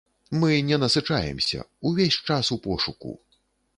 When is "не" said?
0.69-0.79